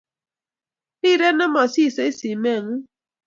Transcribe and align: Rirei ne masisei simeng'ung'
Rirei 1.01 1.35
ne 1.37 1.45
masisei 1.53 2.11
simeng'ung' 2.19 2.85